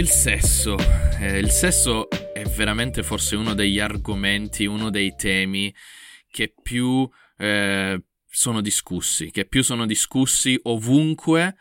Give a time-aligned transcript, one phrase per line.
[0.00, 0.78] il sesso.
[1.18, 5.74] Eh, il sesso è veramente forse uno degli argomenti, uno dei temi
[6.30, 11.54] che più eh, sono discussi, che più sono discussi ovunque,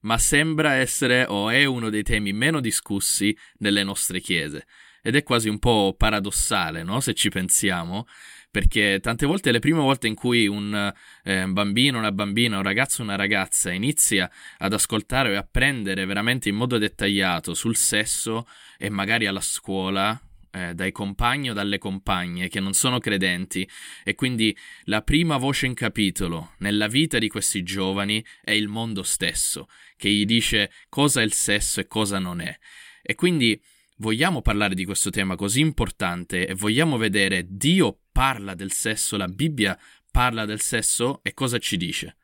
[0.00, 4.66] ma sembra essere o è uno dei temi meno discussi nelle nostre chiese.
[5.06, 6.98] Ed è quasi un po' paradossale, no?
[6.98, 8.08] Se ci pensiamo,
[8.50, 10.92] perché tante volte le prime volte in cui un
[11.22, 16.56] eh, bambino, una bambina, un ragazzo, una ragazza inizia ad ascoltare e apprendere veramente in
[16.56, 20.20] modo dettagliato sul sesso e magari alla scuola,
[20.50, 23.68] eh, dai compagni o dalle compagne che non sono credenti
[24.02, 29.04] e quindi la prima voce in capitolo nella vita di questi giovani è il mondo
[29.04, 32.58] stesso che gli dice cosa è il sesso e cosa non è.
[33.02, 33.62] E quindi
[33.96, 39.28] vogliamo parlare di questo tema così importante e vogliamo vedere Dio parla del sesso, la
[39.28, 39.78] Bibbia
[40.10, 42.16] parla del sesso e cosa ci dice?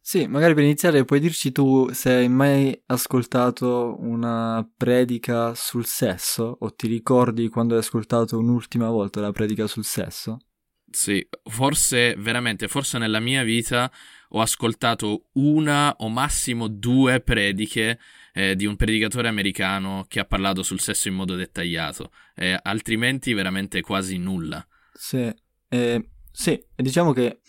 [0.00, 6.58] Sì, magari per iniziare puoi dirci tu se hai mai ascoltato una predica sul sesso
[6.60, 10.38] o ti ricordi quando hai ascoltato un'ultima volta la predica sul sesso?
[10.88, 13.90] Sì, forse veramente, forse nella mia vita
[14.30, 17.98] ho ascoltato una o massimo due prediche
[18.32, 23.32] eh, di un predicatore americano che ha parlato sul sesso in modo dettagliato, eh, altrimenti
[23.32, 24.66] veramente quasi nulla.
[24.92, 25.32] Sì,
[25.68, 27.40] eh, sì, diciamo che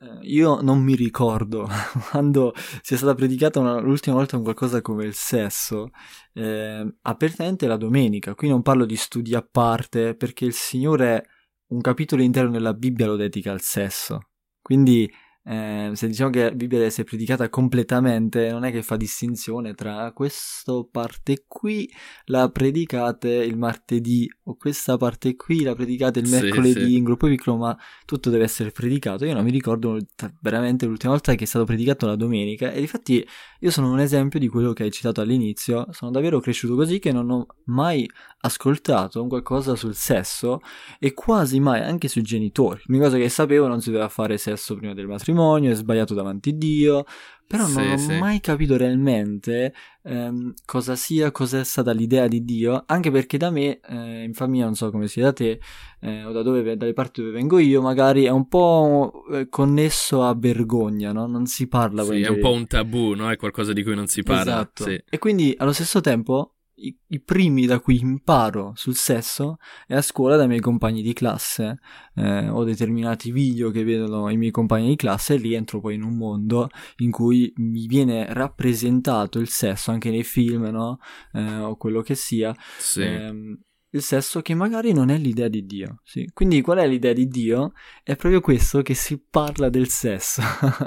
[0.00, 1.68] eh, io non mi ricordo
[2.10, 5.90] quando sia stata predicata una, l'ultima volta un qualcosa come il sesso,
[6.34, 8.34] eh, apertamente la domenica.
[8.34, 11.26] Qui non parlo di studi a parte perché il Signore
[11.68, 14.28] un capitolo intero nella Bibbia lo dedica al sesso.
[14.62, 15.10] Quindi
[15.50, 19.72] eh, se diciamo che la Bibbia deve essere predicata completamente, non è che fa distinzione
[19.72, 21.90] tra questa parte qui
[22.26, 26.96] la predicate il martedì o questa parte qui la predicate il mercoledì sì, sì.
[26.96, 29.24] in gruppo piccolo, ma tutto deve essere predicato.
[29.24, 29.96] Io non mi ricordo
[30.42, 33.26] veramente l'ultima volta che è stato predicato la domenica e infatti
[33.60, 37.10] io sono un esempio di quello che hai citato all'inizio, sono davvero cresciuto così che
[37.10, 38.06] non ho mai
[38.40, 40.60] ascoltato un qualcosa sul sesso
[40.98, 42.82] e quasi mai anche sui genitori.
[42.84, 46.14] L'unica cosa che sapevo non si doveva fare sesso prima del matrimonio matrimonio, è sbagliato
[46.14, 47.04] davanti a Dio,
[47.46, 48.18] però sì, non ho sì.
[48.18, 49.72] mai capito realmente
[50.02, 54.64] ehm, cosa sia, cos'è stata l'idea di Dio, anche perché da me, eh, in famiglia,
[54.64, 55.60] non so come sia da te,
[56.00, 60.24] eh, o da dove, dalle parti dove vengo io, magari è un po' eh, connesso
[60.24, 61.26] a vergogna, no?
[61.26, 62.04] Non si parla.
[62.04, 63.30] Sì, è un po' un tabù, no?
[63.30, 64.42] È qualcosa di cui non si parla.
[64.42, 64.84] Esatto.
[64.84, 65.02] Sì.
[65.08, 70.02] E quindi, allo stesso tempo, i, i, primi da cui imparo sul sesso è a
[70.02, 71.78] scuola dai miei compagni di classe.
[72.14, 75.94] Eh, ho determinati video che vedono i miei compagni di classe e lì entro poi
[75.94, 76.68] in un mondo
[76.98, 80.98] in cui mi viene rappresentato il sesso anche nei film, no?
[81.32, 82.54] Eh, o quello che sia.
[82.78, 83.02] Sì.
[83.02, 83.58] Eh,
[83.90, 86.00] il sesso che magari non è l'idea di Dio.
[86.04, 86.28] Sì.
[86.32, 87.72] Quindi qual è l'idea di Dio?
[88.02, 90.42] È proprio questo che si parla del sesso.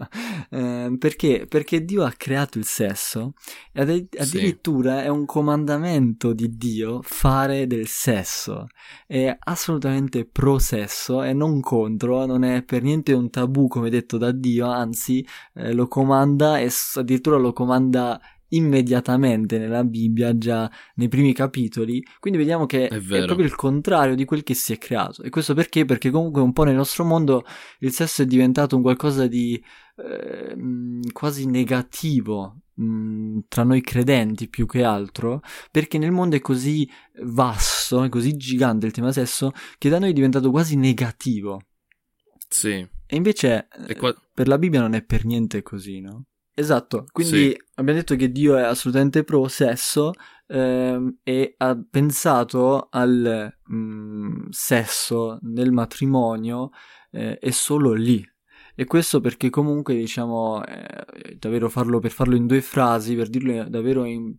[0.51, 1.45] eh, perché?
[1.47, 3.33] Perché Dio ha creato il sesso
[3.71, 5.05] e ad- addirittura sì.
[5.05, 8.67] è un comandamento di Dio fare del sesso.
[9.07, 14.17] È assolutamente pro sesso e non contro, non è per niente un tabù come detto
[14.17, 15.25] da Dio, anzi
[15.55, 18.19] eh, lo comanda e addirittura lo comanda
[18.51, 22.03] immediatamente nella Bibbia, già nei primi capitoli.
[22.19, 25.23] Quindi vediamo che è, è, proprio il contrario di quel che si è creato.
[25.23, 25.85] E questo perché?
[25.85, 27.43] Perché comunque un po' nel nostro mondo
[27.79, 29.61] il sesso è diventato un qualcosa di
[29.97, 30.55] eh,
[31.11, 32.61] quasi negativo
[33.47, 36.89] tra noi credenti più che altro, perché nel mondo è così
[37.23, 41.61] vasto, è così gigante il tema sesso, che da noi è diventato quasi negativo.
[42.47, 42.87] Sì.
[43.05, 44.15] E invece qua...
[44.33, 46.25] per la Bibbia non è per niente così, no?
[46.53, 47.63] Esatto, quindi sì.
[47.75, 50.11] abbiamo detto che Dio è assolutamente pro sesso
[50.47, 56.71] ehm, e ha pensato al mh, mm, sesso nel matrimonio
[57.11, 58.23] eh, e solo lì.
[58.75, 63.67] E questo perché comunque diciamo eh, davvero farlo per farlo in due frasi, per dirlo
[63.69, 64.35] davvero in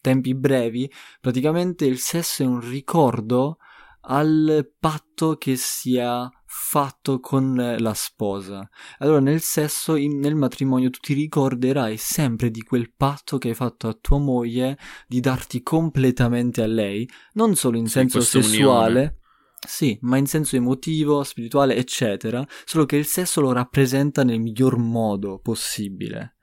[0.00, 0.90] tempi brevi,
[1.20, 3.58] praticamente il sesso è un ricordo
[4.02, 8.68] al patto che si ha fatto con la sposa.
[8.98, 13.54] Allora nel sesso, in, nel matrimonio, tu ti ricorderai sempre di quel patto che hai
[13.54, 14.78] fatto a tua moglie
[15.08, 18.90] di darti completamente a lei, non solo in senso sessuale.
[18.90, 19.18] Unione.
[19.66, 24.76] Sì, ma in senso emotivo, spirituale, eccetera, solo che il sesso lo rappresenta nel miglior
[24.76, 26.36] modo possibile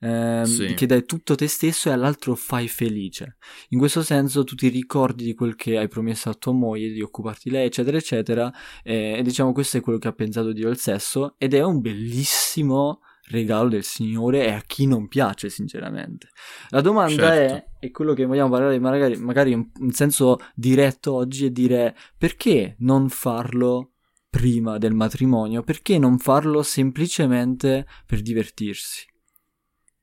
[0.00, 0.74] ehm, sì.
[0.74, 3.36] che dai tutto te stesso e all'altro fai felice.
[3.70, 7.02] In questo senso tu ti ricordi di quel che hai promesso a tua moglie, di
[7.02, 8.52] occuparti di lei, eccetera, eccetera,
[8.82, 11.80] e, e diciamo questo è quello che ha pensato Dio al sesso ed è un
[11.80, 16.28] bellissimo regalo del Signore e a chi non piace, sinceramente.
[16.68, 17.54] La domanda certo.
[17.54, 21.96] è, e quello che vogliamo parlare magari, magari in, in senso diretto oggi, è dire
[22.16, 23.92] perché non farlo
[24.28, 25.62] prima del matrimonio?
[25.62, 29.06] Perché non farlo semplicemente per divertirsi?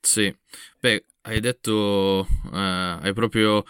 [0.05, 0.33] Sì,
[0.79, 2.57] beh, hai detto, eh,
[3.01, 3.63] hai proprio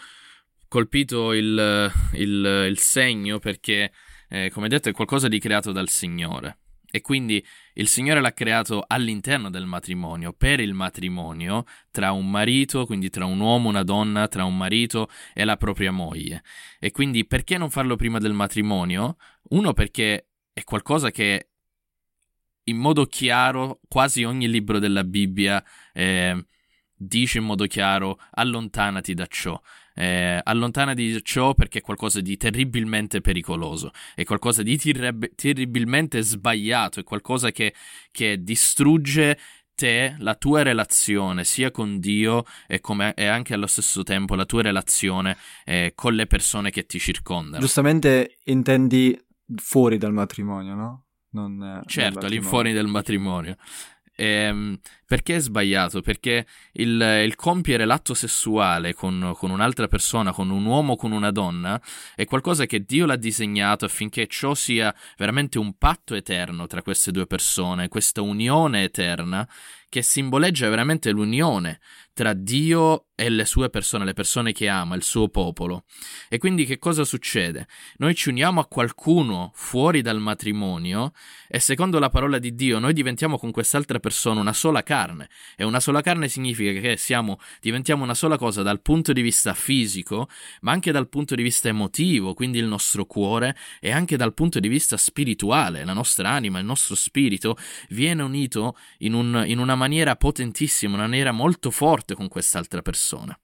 [0.68, 3.92] colpito il, il, il segno perché,
[4.30, 6.58] eh, come detto, è qualcosa di creato dal Signore.
[6.90, 7.44] E quindi
[7.74, 13.26] il Signore l'ha creato all'interno del matrimonio, per il matrimonio, tra un marito, quindi tra
[13.26, 16.44] un uomo, una donna, tra un marito e la propria moglie.
[16.80, 19.18] E quindi perché non farlo prima del matrimonio?
[19.50, 21.50] Uno perché è qualcosa che
[22.66, 25.64] in modo chiaro quasi ogni libro della Bibbia
[25.94, 26.46] eh,
[26.96, 29.60] dice in modo chiaro allontanati da ciò.
[29.96, 36.22] Eh, allontanati da ciò perché è qualcosa di terribilmente pericoloso, è qualcosa di tirreb- terribilmente
[36.22, 37.76] sbagliato, è qualcosa che,
[38.10, 39.38] che distrugge
[39.76, 44.46] te, la tua relazione sia con Dio e, come, e, anche allo stesso tempo la
[44.46, 47.60] tua relazione eh, con le persone che ti circondano.
[47.62, 49.20] Giustamente intendi
[49.56, 51.03] fuori dal matrimonio, no?
[51.34, 53.58] Non, certo, all'infuori del matrimonio.
[54.16, 54.78] Ehm,
[55.08, 56.02] perché è sbagliato?
[56.02, 61.12] Perché il, il compiere l'atto sessuale con, con, un'altra persona, con un uomo o con
[61.12, 61.82] una donna,
[62.16, 67.12] è qualcosa che Dio l'ha disegnato affinché ciò sia veramente un patto eterno tra queste
[67.12, 69.48] due persone, questa unione eterna
[69.94, 71.80] che simboleggia veramente l'unione
[72.14, 75.86] tra Dio e le sue persone, le persone che ama, il suo popolo.
[76.30, 77.68] E quindi che cosa succede?
[77.98, 81.12] Noi ci uniamo a qualcuno fuori dal matrimonio
[81.48, 85.30] e secondo la parola di Dio noi diventiamo con quest'altra persona una sola carne.
[85.56, 89.54] E una sola carne significa che siamo, diventiamo una sola cosa dal punto di vista
[89.54, 90.28] fisico,
[90.62, 94.60] ma anche dal punto di vista emotivo, quindi il nostro cuore, e anche dal punto
[94.60, 95.86] di vista spirituale.
[95.86, 97.58] La nostra anima, il nostro spirito
[97.90, 99.83] viene unito in, un, in una maniera
[100.16, 103.38] potentissima, una maniera molto forte con quest'altra persona.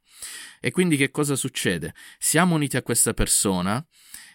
[0.59, 1.93] E quindi che cosa succede?
[2.17, 3.85] Siamo uniti a questa persona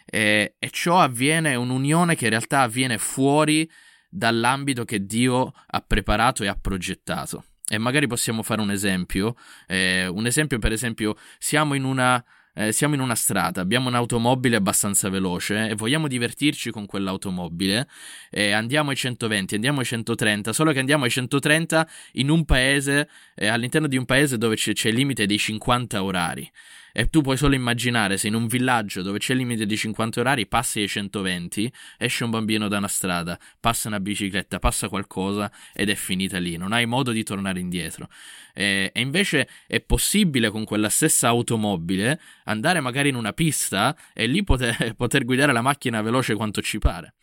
[0.04, 3.70] e, e ciò avviene, è un'unione che in realtà avviene fuori
[4.08, 7.44] dall'ambito che Dio ha preparato e ha progettato.
[7.66, 9.34] E magari possiamo fare un esempio.
[9.66, 12.22] Eh, un esempio, per esempio, siamo in una
[12.54, 17.88] eh, siamo in una strada, abbiamo un'automobile abbastanza veloce e vogliamo divertirci con quell'automobile,
[18.30, 23.08] eh, andiamo ai 120, andiamo ai 130, solo che andiamo ai 130 in un paese,
[23.34, 26.50] eh, all'interno di un paese dove c'è, c'è il limite dei 50 orari.
[26.96, 30.20] E tu puoi solo immaginare se in un villaggio dove c'è il limite di 50
[30.20, 35.50] orari passi ai 120, esce un bambino da una strada, passa una bicicletta, passa qualcosa
[35.72, 38.08] ed è finita lì, non hai modo di tornare indietro.
[38.54, 44.26] E, e invece è possibile con quella stessa automobile andare magari in una pista e
[44.26, 47.14] lì poter, poter guidare la macchina veloce quanto ci pare.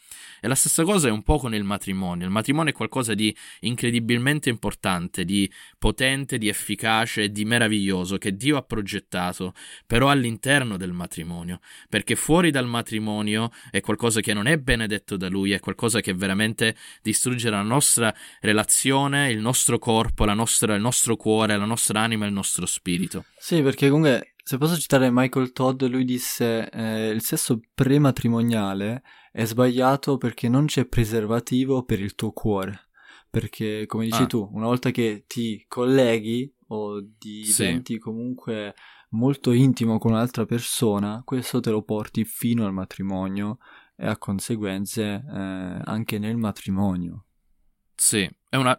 [0.41, 2.25] E la stessa cosa è un po' con il matrimonio.
[2.25, 8.57] Il matrimonio è qualcosa di incredibilmente importante, di potente, di efficace di meraviglioso che Dio
[8.57, 9.53] ha progettato,
[9.85, 15.29] però all'interno del matrimonio, perché fuori dal matrimonio è qualcosa che non è benedetto da
[15.29, 21.15] Lui, è qualcosa che veramente distrugge la nostra relazione, il nostro corpo, nostra, il nostro
[21.15, 23.25] cuore, la nostra anima e il nostro spirito.
[23.37, 29.45] Sì, perché comunque se posso citare Michael Todd, lui disse eh, il sesso prematrimoniale è
[29.45, 32.89] sbagliato perché non c'è preservativo per il tuo cuore.
[33.29, 34.27] Perché, come dici ah.
[34.27, 37.99] tu, una volta che ti colleghi o diventi sì.
[37.99, 38.75] comunque
[39.11, 43.57] molto intimo con un'altra persona, questo te lo porti fino al matrimonio
[43.95, 47.25] e a conseguenze eh, anche nel matrimonio.
[47.95, 48.77] Sì, è una,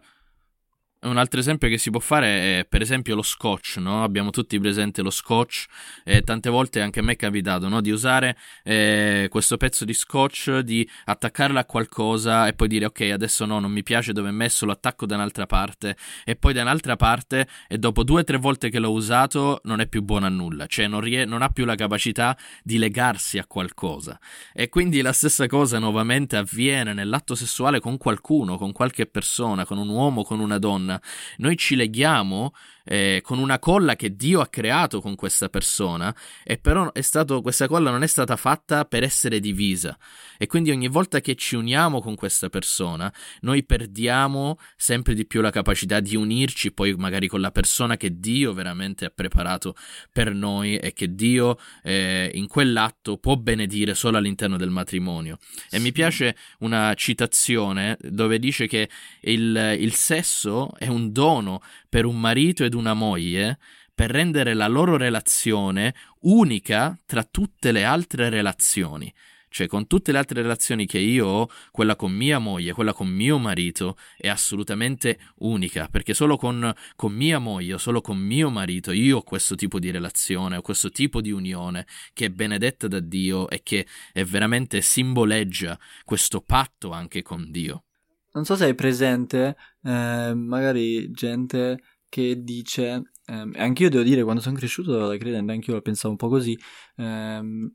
[1.03, 4.03] un altro esempio che si può fare è per esempio lo scotch, no?
[4.03, 5.65] abbiamo tutti presente lo scotch
[6.03, 7.81] e tante volte anche a me è capitato no?
[7.81, 13.01] di usare eh, questo pezzo di scotch, di attaccarlo a qualcosa e poi dire ok
[13.13, 16.53] adesso no, non mi piace dove è messo, lo attacco da un'altra parte e poi
[16.53, 20.01] da un'altra parte e dopo due o tre volte che l'ho usato non è più
[20.03, 24.19] buono a nulla, cioè non, rie- non ha più la capacità di legarsi a qualcosa
[24.53, 29.77] e quindi la stessa cosa nuovamente avviene nell'atto sessuale con qualcuno, con qualche persona, con
[29.77, 30.92] un uomo, con una donna
[31.37, 36.57] noi ci leghiamo eh, con una colla che Dio ha creato con questa persona e
[36.57, 39.97] però stato, questa colla non è stata fatta per essere divisa.
[40.37, 45.41] E quindi ogni volta che ci uniamo con questa persona noi perdiamo sempre di più
[45.41, 49.75] la capacità di unirci poi magari con la persona che Dio veramente ha preparato
[50.11, 55.37] per noi e che Dio eh, in quell'atto può benedire solo all'interno del matrimonio.
[55.69, 58.89] E mi piace una citazione dove dice che
[59.21, 63.59] il, il sesso è un dono per un marito ed una moglie
[63.93, 69.13] per rendere la loro relazione unica tra tutte le altre relazioni.
[69.49, 73.07] Cioè, con tutte le altre relazioni che io ho, quella con mia moglie, quella con
[73.07, 78.91] mio marito è assolutamente unica, perché solo con, con mia moglie, solo con mio marito,
[78.91, 82.99] io ho questo tipo di relazione, ho questo tipo di unione che è benedetta da
[82.99, 87.83] Dio e che è veramente simboleggia questo patto anche con Dio.
[88.31, 91.77] Non so se hai presente, eh, magari gente
[92.13, 95.81] che dice ehm, anche io devo dire, quando sono cresciuto da credente, anche io la
[95.81, 96.55] pensavo un po' così,
[96.97, 97.73] ehm,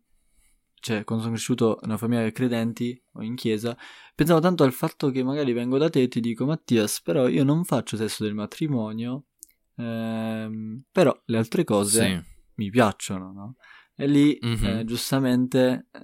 [0.79, 3.77] cioè quando sono cresciuto in una famiglia credenti o in chiesa,
[4.15, 7.43] pensavo tanto al fatto che magari vengo da te e ti dico Mattias, però io
[7.43, 9.25] non faccio sesso del matrimonio,
[9.75, 12.51] ehm, però le altre cose sì.
[12.55, 13.57] mi piacciono, no?
[13.97, 14.65] E lì mm-hmm.
[14.65, 16.01] eh, giustamente eh,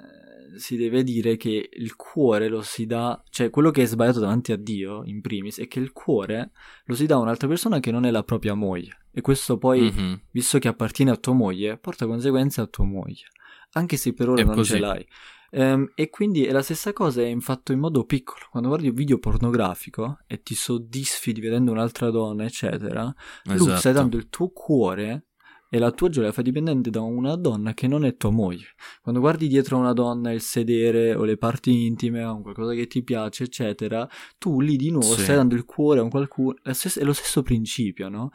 [0.57, 4.53] si deve dire che il cuore lo si dà, cioè quello che è sbagliato davanti
[4.53, 6.53] a Dio, in primis, è che il cuore
[6.85, 9.07] lo si dà a un'altra persona che non è la propria moglie.
[9.13, 10.15] E questo poi, mm-hmm.
[10.31, 13.27] visto che appartiene a tua moglie, porta conseguenze a tua moglie
[13.75, 14.73] anche se per ora è non così.
[14.73, 15.07] ce l'hai.
[15.51, 18.47] Um, e quindi è la stessa cosa, è in fatto in modo piccolo.
[18.51, 23.65] Quando guardi un video pornografico e ti soddisfi vedendo un'altra donna, eccetera, esatto.
[23.65, 25.27] tu stai dando il tuo cuore
[25.75, 28.76] e la tua gioia fa dipendente da una donna che non è tua moglie.
[29.02, 32.87] Quando guardi dietro a una donna il sedere o le parti intime o qualcosa che
[32.87, 35.23] ti piace, eccetera, tu lì di nuovo sì.
[35.23, 36.54] stai dando il cuore a un qualcuno.
[36.62, 38.31] È lo stesso principio, no?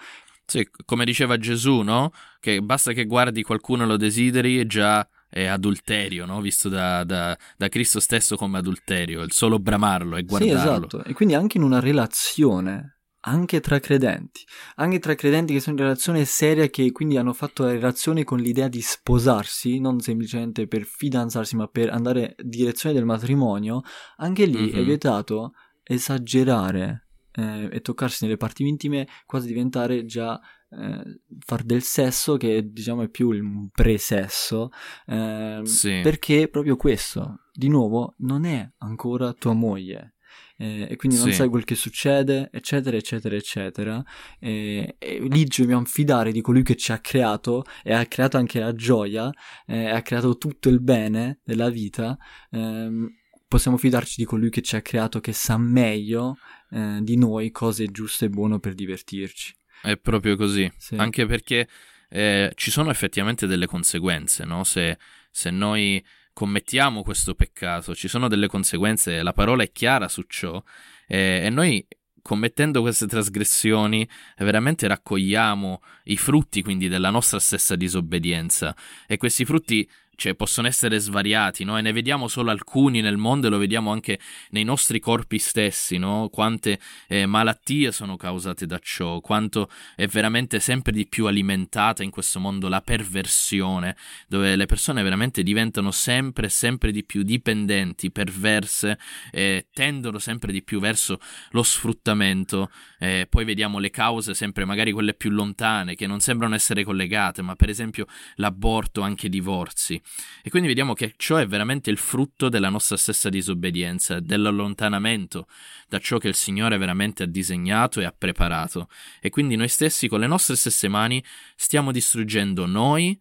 [0.45, 2.11] Sì, come diceva Gesù, no?
[2.41, 6.41] Che basta che guardi qualcuno e lo desideri e già è adulterio, no?
[6.41, 10.59] visto da, da, da, Cristo stesso come adulterio, il solo bramarlo e guardarlo.
[10.59, 14.45] Sì, esatto, e quindi anche in una relazione, anche tra credenti,
[14.75, 18.39] anche tra credenti che sono in relazione seria, che quindi hanno fatto la relazione con
[18.39, 23.81] l'idea di sposarsi, non semplicemente per fidanzarsi, ma per andare in direzione del matrimonio,
[24.17, 24.73] anche lì mm-hmm.
[24.73, 24.85] è mhm.
[24.85, 30.39] vietato esagerare eh, e toccarsi nelle parti intime, quasi diventare già
[30.71, 34.69] eh, far del sesso che diciamo è più il pre-sesso
[35.07, 35.99] eh, sì.
[36.03, 40.13] perché proprio questo di nuovo non è ancora tua moglie
[40.57, 41.33] eh, e quindi non sì.
[41.33, 44.03] sai quel che succede eccetera eccetera eccetera
[44.39, 48.37] e, e lì ci dobbiamo fidare di colui che ci ha creato e ha creato
[48.37, 49.31] anche la gioia
[49.65, 52.17] eh, ha creato tutto il bene della vita
[52.51, 53.07] ehm,
[53.47, 56.37] possiamo fidarci di colui che ci ha creato che sa meglio
[56.71, 60.95] eh, di noi cosa è giusto e buono per divertirci è proprio così, sì.
[60.95, 61.67] anche perché
[62.09, 64.63] eh, ci sono effettivamente delle conseguenze, no?
[64.63, 64.97] Se,
[65.31, 66.03] se noi
[66.39, 70.63] commettiamo questo peccato, ci sono delle conseguenze, la parola è chiara su ciò
[71.05, 71.85] eh, e noi
[72.21, 78.73] commettendo queste trasgressioni veramente raccogliamo i frutti quindi della nostra stessa disobbedienza.
[79.05, 79.85] E questi frutti
[80.19, 81.77] cioè, possono essere svariati, no?
[81.77, 85.97] E ne vediamo solo alcuni nel mondo e lo vediamo anche nei nostri corpi stessi,
[85.97, 86.27] no?
[86.29, 92.09] Quante eh, malattie sono causate da ciò, quanto è veramente sempre di più alimentata in
[92.09, 93.95] questo mondo la perversione,
[94.27, 98.99] dove le persone veramente diventano sempre, sempre di più dipendenti, perverse,
[99.31, 101.17] eh, tendono sempre di più verso
[101.51, 102.69] lo sfruttamento.
[102.99, 107.41] Eh, poi vediamo le cause sempre magari quelle più lontane, che non sembrano essere collegate,
[107.41, 110.01] ma per esempio l'aborto, anche i divorzi.
[110.41, 115.47] E quindi vediamo che ciò è veramente il frutto della nostra stessa disobbedienza, dell'allontanamento
[115.87, 118.87] da ciò che il Signore veramente ha disegnato e ha preparato.
[119.19, 121.23] E quindi noi stessi con le nostre stesse mani
[121.55, 123.19] stiamo distruggendo noi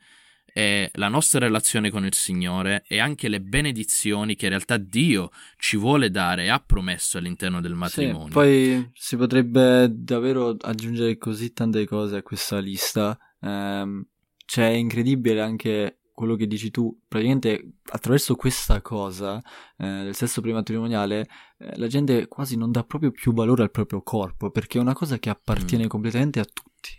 [0.58, 5.30] e la nostra relazione con il Signore e anche le benedizioni che in realtà Dio
[5.56, 8.26] ci vuole dare e ha promesso all'interno del matrimonio.
[8.26, 13.16] Sì, poi si potrebbe davvero aggiungere così tante cose a questa lista.
[13.40, 14.04] Um,
[14.46, 19.40] cioè, è incredibile anche quello che dici tu, praticamente attraverso questa cosa
[19.76, 24.02] eh, del sesso prematrimoniale, eh, la gente quasi non dà proprio più valore al proprio
[24.02, 25.88] corpo, perché è una cosa che appartiene mm.
[25.88, 26.90] completamente a tutti.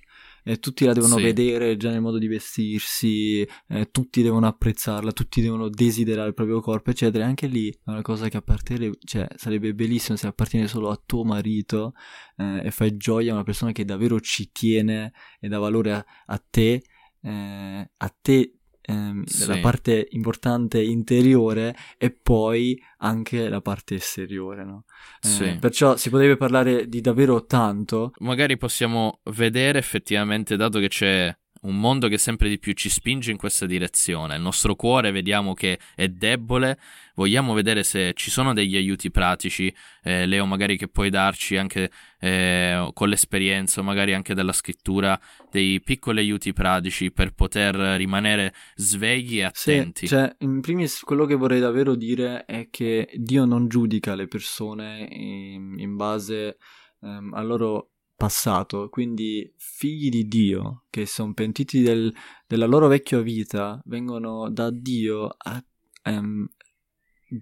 [0.41, 1.21] E tutti la devono sì.
[1.21, 6.61] vedere già nel modo di vestirsi, eh, tutti devono apprezzarla, tutti devono desiderare il proprio
[6.61, 7.25] corpo, eccetera.
[7.25, 11.01] E anche lì è una cosa che appartiene, cioè sarebbe bellissimo se appartiene solo a
[11.05, 11.91] tuo marito
[12.37, 15.11] eh, e fai gioia a una persona che davvero ci tiene
[15.41, 16.83] e dà valore a, a te.
[17.21, 18.58] Eh, a te
[18.89, 19.47] ehm, sì.
[19.47, 24.85] la parte importante interiore e poi anche la parte esteriore, no?
[25.21, 25.57] Eh, sì.
[25.59, 28.11] Perciò si potrebbe parlare di davvero tanto.
[28.19, 33.31] Magari possiamo vedere effettivamente, dato che c'è un mondo che sempre di più ci spinge
[33.31, 34.35] in questa direzione.
[34.35, 36.79] Il nostro cuore vediamo che è debole.
[37.15, 39.73] Vogliamo vedere se ci sono degli aiuti pratici,
[40.03, 45.19] eh, Leo, magari che puoi darci anche eh, con l'esperienza, magari anche dalla scrittura,
[45.51, 50.07] dei piccoli aiuti pratici per poter rimanere svegli e attenti.
[50.07, 54.27] Sì, cioè, in primis, quello che vorrei davvero dire è che Dio non giudica le
[54.27, 56.57] persone in, in base
[56.99, 57.89] um, al loro
[58.19, 62.13] passato, quindi figli di Dio che sono pentiti del,
[62.45, 65.63] della loro vecchia vita, vengono da Dio a,
[66.03, 66.45] um,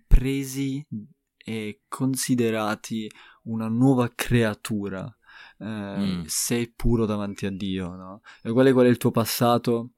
[0.05, 0.85] presi
[1.35, 3.09] e considerati
[3.45, 5.11] una nuova creatura.
[5.57, 6.23] Eh, mm.
[6.25, 8.21] Sei puro davanti a Dio, no?
[8.43, 9.93] E qual è, qual è il tuo passato?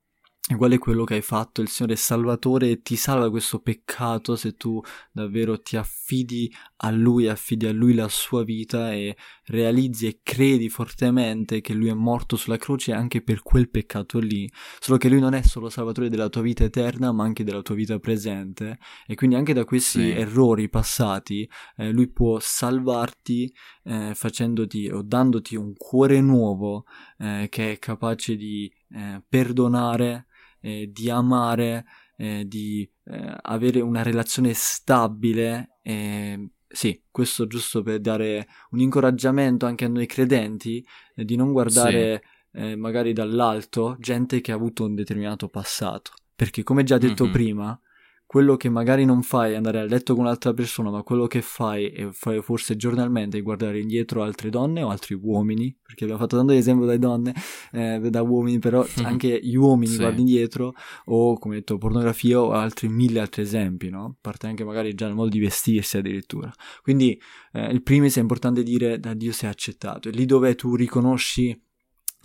[0.51, 1.61] E qual è quello che hai fatto?
[1.61, 6.89] Il Signore è Salvatore e ti salva questo peccato se tu davvero ti affidi a
[6.89, 9.15] Lui, affidi a Lui la sua vita e
[9.45, 14.51] realizzi e credi fortemente che Lui è morto sulla croce anche per quel peccato lì.
[14.79, 17.75] Solo che Lui non è solo Salvatore della tua vita eterna, ma anche della tua
[17.75, 18.79] vita presente.
[19.05, 20.09] E quindi anche da questi sì.
[20.09, 23.53] errori passati, eh, Lui può salvarti
[23.83, 26.85] eh, facendoti o dandoti un cuore nuovo
[27.19, 30.25] eh, che è capace di eh, perdonare
[30.61, 31.85] eh, di amare,
[32.17, 35.79] eh, di eh, avere una relazione stabile.
[36.71, 40.85] sì, questo giusto per dare un incoraggiamento anche a noi credenti
[41.15, 42.37] eh, di non guardare sì.
[42.51, 46.11] Eh, magari dall'alto gente che ha avuto un determinato passato.
[46.35, 47.33] Perché come già detto mm-hmm.
[47.33, 47.79] prima,
[48.29, 51.41] quello che magari non fai è andare a letto con un'altra persona, ma quello che
[51.41, 56.21] fai e fai forse giornalmente è guardare indietro altre donne o altri uomini, perché abbiamo
[56.21, 57.33] fatto tanto esempio dalle donne,
[57.71, 59.97] eh, da uomini, però anche gli uomini sì.
[59.97, 64.17] guardi indietro, o come detto, pornografia o altri mille altri esempi, no?
[64.21, 66.53] Parte anche magari già nel modo di vestirsi addirittura.
[66.83, 67.19] Quindi
[67.53, 71.59] eh, il primis è importante dire da Dio sei accettato, e lì dove tu riconosci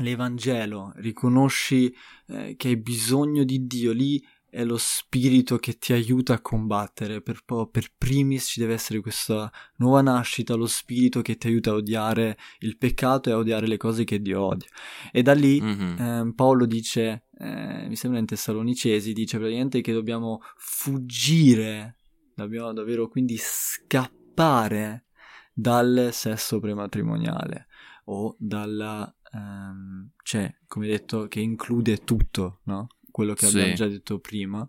[0.00, 1.94] l'Evangelo, riconosci
[2.26, 4.22] eh, che hai bisogno di Dio, lì
[4.54, 9.50] è lo spirito che ti aiuta a combattere, per, per primis ci deve essere questa
[9.78, 13.76] nuova nascita, lo spirito che ti aiuta a odiare il peccato e a odiare le
[13.76, 14.68] cose che Dio odia.
[15.10, 15.98] E da lì mm-hmm.
[15.98, 21.96] eh, Paolo dice, eh, mi sembra in Tessalonicesi, dice praticamente che dobbiamo fuggire,
[22.36, 25.06] dobbiamo davvero quindi scappare
[25.52, 27.66] dal sesso prematrimoniale
[28.04, 29.12] o dalla...
[29.32, 32.86] Um, cioè, come detto, che include tutto, no?
[33.14, 33.58] Quello che sì.
[33.58, 34.68] abbiamo già detto prima.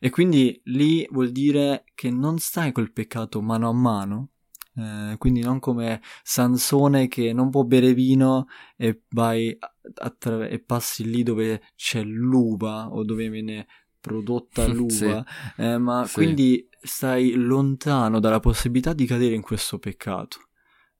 [0.00, 4.30] E quindi lì vuol dire che non stai col peccato mano a mano.
[4.74, 8.46] Eh, quindi non come Sansone che non può bere vino
[8.76, 9.56] e vai
[9.94, 13.68] attra- e passi lì dove c'è l'uva o dove viene
[14.00, 15.62] prodotta l'uva, sì.
[15.62, 16.14] eh, ma sì.
[16.14, 20.38] quindi stai lontano dalla possibilità di cadere in questo peccato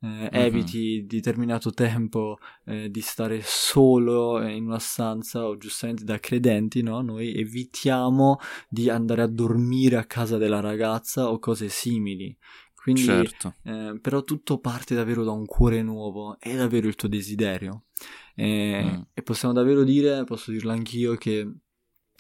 [0.05, 0.29] eh, mm-hmm.
[0.33, 2.37] eviti determinato tempo
[2.67, 7.01] eh, di stare solo in una stanza o giustamente da credenti, no?
[7.01, 8.39] Noi evitiamo
[8.69, 12.37] di andare a dormire a casa della ragazza o cose simili.
[12.75, 13.55] Quindi, certo.
[13.63, 17.85] eh, però tutto parte davvero da un cuore nuovo, è davvero il tuo desiderio.
[18.35, 19.03] E, mm.
[19.15, 21.51] e possiamo davvero dire, posso dirlo anch'io, che eh,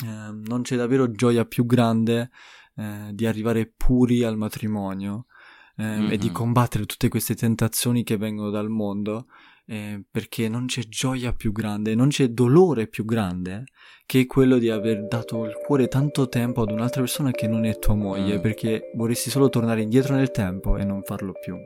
[0.02, 2.30] non c'è davvero gioia più grande
[2.76, 5.26] eh, di arrivare puri al matrimonio
[5.76, 6.12] eh, mm-hmm.
[6.12, 9.26] e di combattere tutte queste tentazioni che vengono dal mondo,
[9.66, 13.64] eh, perché non c'è gioia più grande, non c'è dolore più grande
[14.06, 17.78] che quello di aver dato il cuore tanto tempo ad un'altra persona che non è
[17.78, 18.40] tua moglie, mm.
[18.40, 21.56] perché vorresti solo tornare indietro nel tempo e non farlo più.